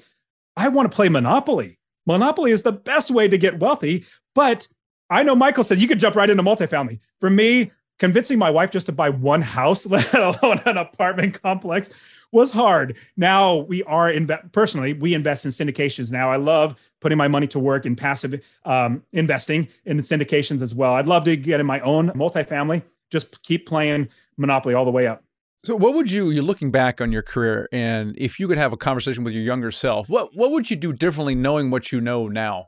[0.55, 1.77] I want to play Monopoly.
[2.05, 4.67] Monopoly is the best way to get wealthy, but
[5.09, 6.99] I know Michael says you could jump right into multifamily.
[7.19, 11.89] For me, convincing my wife just to buy one house, let alone an apartment complex,
[12.31, 12.97] was hard.
[13.17, 16.11] Now we are inve- personally we invest in syndications.
[16.11, 20.75] Now I love putting my money to work in passive um, investing in syndications as
[20.75, 20.93] well.
[20.93, 22.83] I'd love to get in my own multifamily.
[23.09, 25.23] Just keep playing Monopoly all the way up.
[25.65, 28.71] So, what would you, you're looking back on your career, and if you could have
[28.71, 31.99] a conversation with your younger self, what what would you do differently, knowing what you
[31.99, 32.67] know now?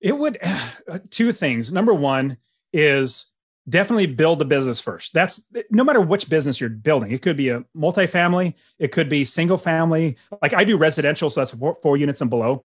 [0.00, 0.38] It would
[0.88, 1.72] uh, two things.
[1.72, 2.38] Number one
[2.72, 3.34] is
[3.68, 5.12] definitely build the business first.
[5.12, 7.12] That's no matter which business you're building.
[7.12, 10.16] It could be a multifamily, it could be single family.
[10.40, 12.64] Like I do residential, so that's four, four units and below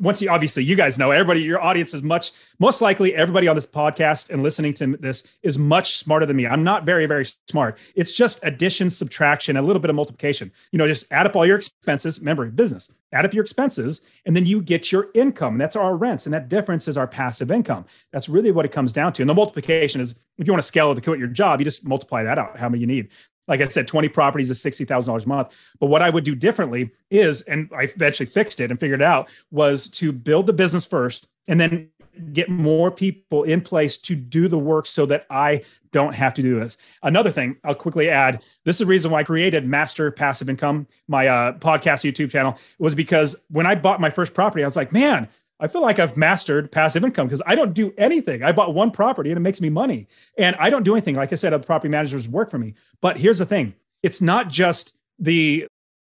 [0.00, 3.54] once you obviously you guys know everybody your audience is much most likely everybody on
[3.54, 6.46] this podcast and listening to this is much smarter than me.
[6.46, 7.78] I'm not very very smart.
[7.94, 10.50] It's just addition subtraction a little bit of multiplication.
[10.70, 12.18] You know just add up all your expenses.
[12.20, 15.58] Remember business add up your expenses and then you get your income.
[15.58, 17.84] That's our rents and that difference is our passive income.
[18.10, 19.22] That's really what it comes down to.
[19.22, 21.86] And the multiplication is if you want to scale to quit your job you just
[21.86, 23.10] multiply that out how many you need
[23.48, 25.56] like I said, 20 properties is $60,000 a month.
[25.80, 29.04] But what I would do differently is, and I eventually fixed it and figured it
[29.04, 31.90] out, was to build the business first and then
[32.32, 36.42] get more people in place to do the work so that I don't have to
[36.42, 36.78] do this.
[37.02, 40.86] Another thing I'll quickly add this is the reason why I created Master Passive Income,
[41.08, 44.76] my uh, podcast YouTube channel, was because when I bought my first property, I was
[44.76, 45.28] like, man,
[45.62, 48.42] I feel like I've mastered passive income because I don't do anything.
[48.42, 50.08] I bought one property and it makes me money.
[50.36, 51.14] And I don't do anything.
[51.14, 52.74] Like I said, other property managers work for me.
[53.00, 55.68] But here's the thing it's not just the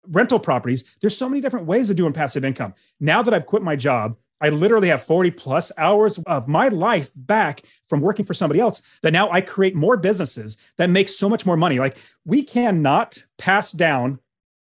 [0.10, 0.94] rental properties.
[1.00, 2.74] There's so many different ways of doing passive income.
[3.00, 7.10] Now that I've quit my job, I literally have 40 plus hours of my life
[7.16, 11.30] back from working for somebody else that now I create more businesses that make so
[11.30, 11.80] much more money.
[11.80, 14.20] Like we cannot pass down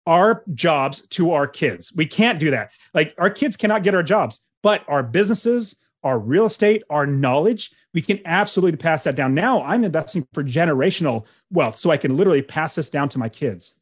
[0.08, 1.94] our jobs to our kids.
[1.94, 2.72] We can't do that.
[2.94, 4.40] Like our kids cannot get our jobs.
[4.64, 9.34] But our businesses, our real estate, our knowledge, we can absolutely pass that down.
[9.34, 13.30] Now I'm investing for generational wealth so I can literally pass this down to my
[13.30, 13.80] kids.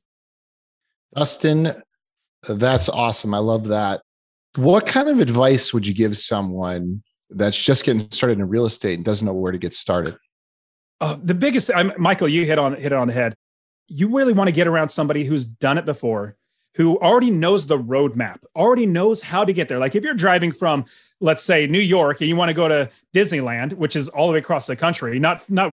[1.15, 1.73] Dustin,
[2.47, 3.33] that's awesome.
[3.33, 4.01] I love that.
[4.55, 8.95] What kind of advice would you give someone that's just getting started in real estate
[8.95, 10.17] and doesn't know where to get started?
[11.01, 13.35] Uh, the biggest, I'm, Michael, you hit on hit it on the head.
[13.87, 16.35] You really want to get around somebody who's done it before,
[16.75, 19.79] who already knows the roadmap, already knows how to get there.
[19.79, 20.85] Like if you're driving from,
[21.19, 24.33] let's say, New York and you want to go to Disneyland, which is all the
[24.33, 25.71] way across the country, not not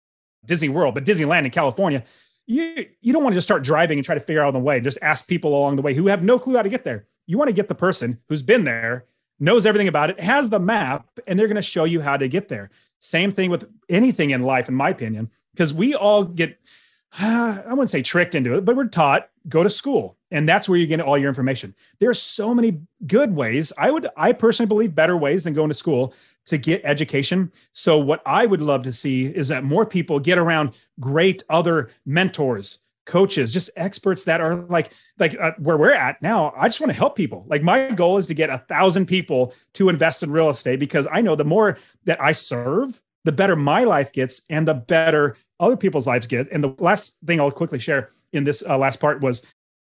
[0.46, 2.04] Disney World, but Disneyland in California,
[2.46, 4.80] you you don't want to just start driving and try to figure out the way.
[4.80, 7.08] Just ask people along the way who have no clue how to get there.
[7.26, 9.06] You want to get the person who's been there,
[9.40, 12.28] knows everything about it, has the map, and they're going to show you how to
[12.28, 12.70] get there.
[13.00, 16.60] Same thing with anything in life, in my opinion, because we all get
[17.20, 20.80] I wouldn't say tricked into it, but we're taught go to school and that's where
[20.80, 21.76] you get all your information.
[22.00, 23.72] There are so many good ways.
[23.78, 26.14] I would I personally believe better ways than going to school
[26.46, 27.52] to get education.
[27.72, 31.92] So what I would love to see is that more people get around great other
[32.06, 36.54] mentors, coaches, just experts that are like like uh, where we're at now.
[36.56, 37.46] I just want to help people.
[37.48, 41.08] Like my goal is to get a thousand people to invest in real estate because
[41.12, 45.38] I know the more that I serve, the better my life gets and the better
[45.60, 46.52] other people's lives get.
[46.52, 49.46] And the last thing I'll quickly share in this uh, last part was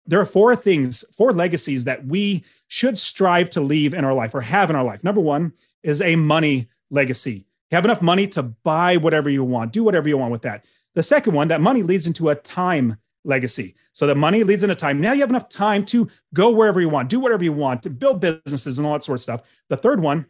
[0.05, 4.33] there are four things, four legacies that we should strive to leave in our life
[4.33, 5.03] or have in our life.
[5.03, 7.45] Number one is a money legacy.
[7.71, 10.65] You have enough money to buy whatever you want, do whatever you want with that.
[10.95, 13.75] The second one, that money leads into a time legacy.
[13.93, 14.99] So the money leads into time.
[14.99, 17.89] Now you have enough time to go wherever you want, do whatever you want, to
[17.89, 19.41] build businesses and all that sort of stuff.
[19.69, 20.25] The third one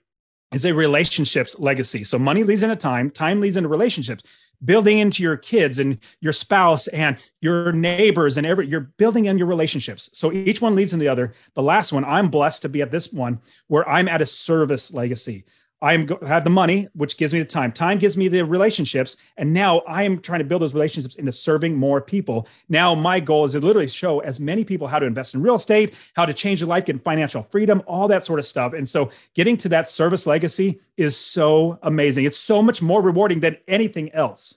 [0.53, 2.03] is a relationships legacy.
[2.03, 4.23] So money leads into time, time leads into relationships.
[4.63, 9.37] Building into your kids and your spouse and your neighbors and every you're building in
[9.37, 10.09] your relationships.
[10.13, 11.33] So each one leads in the other.
[11.55, 14.93] The last one, I'm blessed to be at this one where I'm at a service
[14.93, 15.45] legacy.
[15.83, 17.73] I am have the money, which gives me the time.
[17.73, 21.33] Time gives me the relationships, and now I am trying to build those relationships into
[21.33, 22.47] serving more people.
[22.69, 25.55] Now my goal is to literally show as many people how to invest in real
[25.55, 28.71] estate, how to change their life, get financial freedom, all that sort of stuff.
[28.71, 32.23] And so, getting to that service legacy is so amazing.
[32.23, 34.55] It's so much more rewarding than anything else.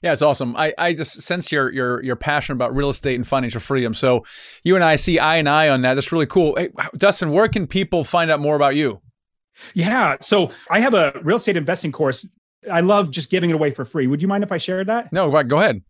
[0.00, 0.56] Yeah, it's awesome.
[0.56, 3.94] I, I just sense your your your passion about real estate and financial freedom.
[3.94, 4.24] So
[4.62, 5.94] you and I see eye and eye on that.
[5.94, 6.54] That's really cool.
[6.56, 9.00] Hey, Dustin, where can people find out more about you?
[9.74, 10.16] Yeah.
[10.20, 12.28] So I have a real estate investing course.
[12.70, 14.06] I love just giving it away for free.
[14.06, 15.12] Would you mind if I shared that?
[15.12, 15.82] No, go ahead.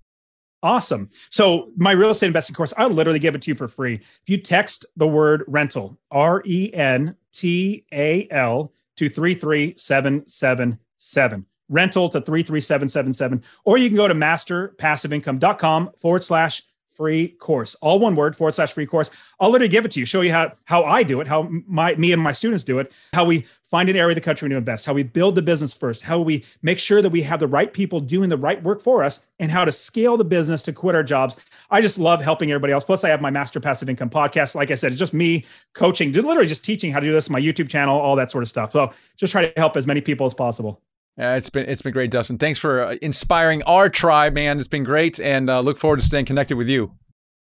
[0.62, 1.10] Awesome.
[1.30, 3.96] So my real estate investing course, I'll literally give it to you for free.
[3.96, 11.46] If you text the word rental, R E N T A L to 33777.
[11.68, 13.42] Rental to 33777.
[13.64, 16.62] Or you can go to masterpassiveincome.com forward slash
[16.94, 19.10] free course, all one word forward slash free course.
[19.40, 21.94] I'll literally give it to you, show you how how I do it, how my
[21.96, 24.56] me and my students do it, how we find an area of the country to
[24.56, 27.46] invest, how we build the business first, how we make sure that we have the
[27.46, 30.72] right people doing the right work for us, and how to scale the business to
[30.72, 31.36] quit our jobs.
[31.70, 32.84] I just love helping everybody else.
[32.84, 34.54] Plus, I have my Master Passive Income podcast.
[34.54, 37.30] Like I said, it's just me coaching, just literally just teaching how to do this,
[37.30, 38.72] my YouTube channel, all that sort of stuff.
[38.72, 40.82] So just try to help as many people as possible.
[41.20, 42.38] Uh, it's been it's been great, Dustin.
[42.38, 44.58] Thanks for uh, inspiring our tribe, man.
[44.58, 46.92] It's been great, and uh, look forward to staying connected with you.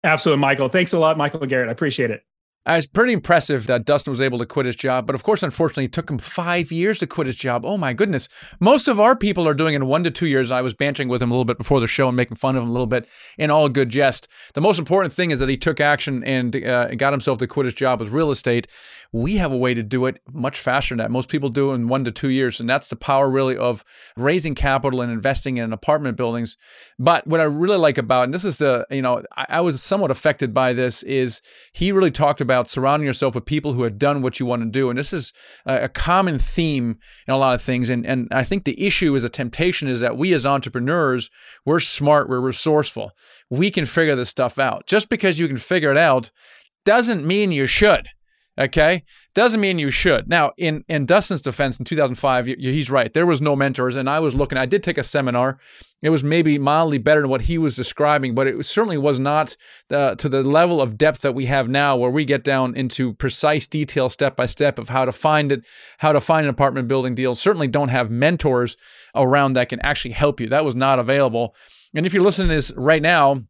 [0.03, 0.69] Absolutely, Michael.
[0.69, 1.69] Thanks a lot, Michael Garrett.
[1.69, 2.23] I appreciate it.
[2.67, 5.41] Uh, it's pretty impressive that Dustin was able to quit his job, but of course,
[5.41, 7.65] unfortunately, it took him five years to quit his job.
[7.65, 8.29] Oh my goodness!
[8.59, 10.51] Most of our people are doing it in one to two years.
[10.51, 12.61] I was bantering with him a little bit before the show and making fun of
[12.61, 13.07] him a little bit
[13.39, 14.27] in all good jest.
[14.53, 17.65] The most important thing is that he took action and uh, got himself to quit
[17.65, 18.67] his job with real estate.
[19.13, 21.11] We have a way to do it much faster than that.
[21.11, 23.83] Most people do in one to two years, and that's the power really of
[24.15, 26.57] raising capital and investing in apartment buildings.
[26.97, 29.83] But what I really like about, and this is the, you know, I, I was
[29.83, 31.41] somewhat affected by this, is
[31.73, 34.69] he really talked about surrounding yourself with people who have done what you want to
[34.69, 35.33] do, and this is
[35.65, 36.97] a, a common theme
[37.27, 37.89] in a lot of things.
[37.89, 41.29] And and I think the issue is a temptation is that we as entrepreneurs,
[41.65, 43.11] we're smart, we're resourceful,
[43.49, 44.87] we can figure this stuff out.
[44.87, 46.31] Just because you can figure it out
[46.85, 48.07] doesn't mean you should.
[48.59, 50.27] Okay, doesn't mean you should.
[50.27, 53.13] Now, in in Dustin's defense, in 2005, he's right.
[53.13, 54.57] There was no mentors, and I was looking.
[54.57, 55.57] I did take a seminar.
[56.01, 59.55] It was maybe mildly better than what he was describing, but it certainly was not
[59.87, 63.13] the, to the level of depth that we have now, where we get down into
[63.13, 65.63] precise detail, step by step, of how to find it,
[65.99, 67.35] how to find an apartment building deal.
[67.35, 68.75] Certainly, don't have mentors
[69.15, 70.49] around that can actually help you.
[70.49, 71.55] That was not available.
[71.93, 73.45] And if you're listening to this right now,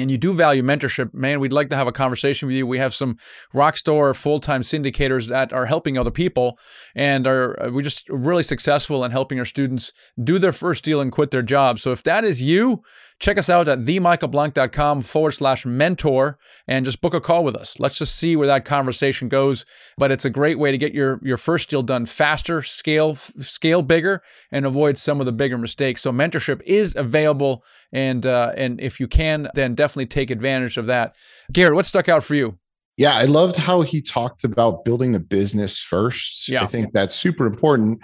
[0.00, 2.66] and you do value mentorship, man, we'd like to have a conversation with you.
[2.66, 3.18] We have some
[3.52, 6.58] rock star full time syndicators that are helping other people
[6.94, 9.92] and are uh, we're just really successful in helping our students
[10.22, 11.78] do their first deal and quit their job.
[11.78, 12.82] So if that is you,
[13.18, 16.38] check us out at themichaelblank.com forward slash mentor
[16.68, 17.80] and just book a call with us.
[17.80, 19.64] Let's just see where that conversation goes.
[19.96, 23.82] But it's a great way to get your, your first deal done faster, scale, scale
[23.82, 26.02] bigger, and avoid some of the bigger mistakes.
[26.02, 27.64] So mentorship is available.
[27.92, 31.14] And, uh, and if you can, then definitely take advantage of that.
[31.52, 32.58] Garrett, what stuck out for you?
[32.98, 36.48] Yeah, I loved how he talked about building the business first.
[36.48, 36.62] Yeah.
[36.62, 38.00] I think that's super important.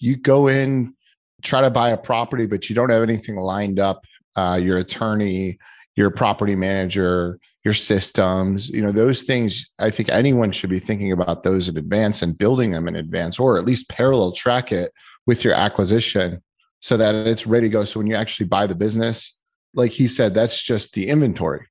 [0.00, 0.94] You go in,
[1.42, 4.02] try to buy a property, but you don't have anything lined up
[4.38, 5.58] uh, your attorney,
[5.96, 11.10] your property manager, your systems, you know, those things, I think anyone should be thinking
[11.10, 14.92] about those in advance and building them in advance, or at least parallel track it
[15.26, 16.40] with your acquisition
[16.80, 17.84] so that it's ready to go.
[17.84, 19.42] So when you actually buy the business,
[19.74, 21.66] like he said, that's just the inventory.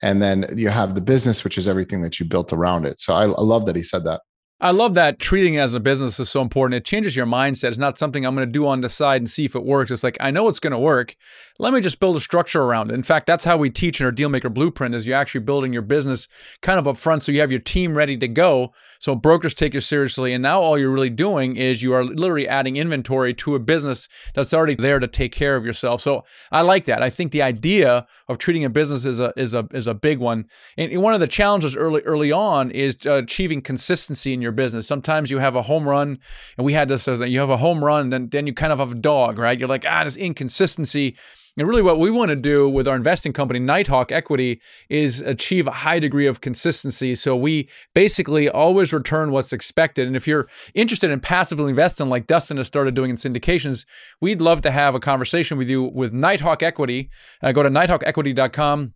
[0.00, 2.98] And then you have the business, which is everything that you built around it.
[2.98, 4.22] So I, I love that he said that.
[4.60, 6.74] I love that treating it as a business is so important.
[6.78, 7.68] It changes your mindset.
[7.68, 9.92] It's not something I'm going to do on the side and see if it works.
[9.92, 11.14] It's like, I know it's going to work.
[11.58, 12.94] Let me just build a structure around it.
[12.94, 15.82] In fact, that's how we teach in our Dealmaker Blueprint is you're actually building your
[15.82, 16.28] business
[16.60, 18.72] kind of up front so you have your team ready to go.
[18.98, 20.32] So brokers take you seriously.
[20.32, 24.08] And now all you're really doing is you are literally adding inventory to a business
[24.34, 26.00] that's already there to take care of yourself.
[26.00, 27.02] So I like that.
[27.02, 30.18] I think the idea of treating a business is a, is a, is a big
[30.18, 30.46] one.
[30.76, 34.86] And one of the challenges early, early on is achieving consistency in your your business.
[34.86, 36.18] Sometimes you have a home run,
[36.56, 38.78] and we had this as you have a home run, then then you kind of
[38.78, 39.58] have a dog, right?
[39.58, 41.16] You're like, ah, this inconsistency.
[41.58, 45.66] And really, what we want to do with our investing company, Nighthawk Equity, is achieve
[45.66, 47.16] a high degree of consistency.
[47.16, 50.06] So we basically always return what's expected.
[50.06, 53.86] And if you're interested in passively investing, like Dustin has started doing in syndications,
[54.20, 57.10] we'd love to have a conversation with you with Nighthawk Equity.
[57.42, 58.94] Uh, go to nighthawkequity.com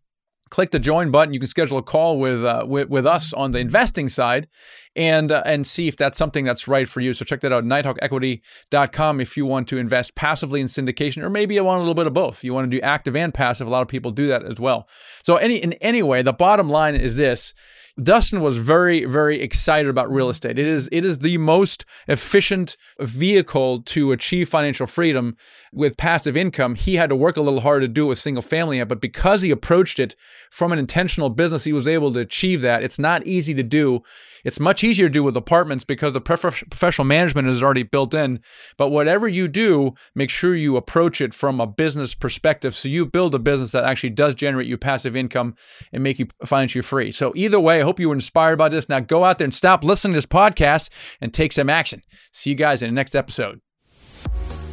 [0.53, 1.33] click the join button.
[1.33, 4.49] You can schedule a call with uh, with, with, us on the investing side,
[4.95, 7.15] and uh, and see if that's something that's right for you.
[7.15, 11.55] So check that out, nighthawkequity.com if you want to invest passively in syndication, or maybe
[11.55, 12.45] you want a little bit of both.
[12.45, 13.67] You want to do active and passive.
[13.67, 14.87] A lot of people do that as well.
[15.25, 17.55] So any in any way, the bottom line is this.
[18.01, 20.31] Dustin was very, very excited about real mm-hmm.
[20.31, 20.59] estate.
[20.59, 25.37] It is, it is the most efficient vehicle to achieve financial freedom
[25.73, 26.75] with passive income.
[26.75, 29.43] He had to work a little harder to do it with single family, but because
[29.43, 30.17] he approached it
[30.51, 32.83] from an intentional business, he was able to achieve that.
[32.83, 34.03] It's not easy to do.
[34.45, 38.15] It's much easier to do with apartments because the prof- professional management is already built
[38.15, 38.41] in.
[38.77, 42.75] But whatever you do, make sure you approach it from a business perspective.
[42.75, 45.55] So you build a business that actually does generate you passive income
[45.93, 47.11] and make you financially free.
[47.13, 48.89] So either way, I hope you were inspired by this.
[48.89, 50.89] Now go out there and stop listening to this podcast
[51.21, 52.03] and take some action.
[52.33, 53.61] See you guys in the next episode.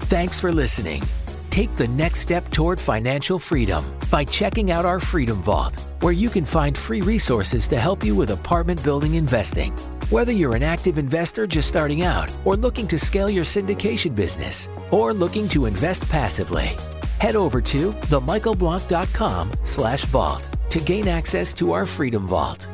[0.09, 1.03] Thanks for listening.
[1.49, 6.29] Take the next step toward financial freedom by checking out our Freedom Vault, where you
[6.29, 9.73] can find free resources to help you with apartment building investing.
[10.11, 14.69] Whether you're an active investor just starting out, or looking to scale your syndication business,
[14.91, 16.77] or looking to invest passively,
[17.19, 22.69] head over to themichaelblank.com slash vault to gain access to our Freedom Vault.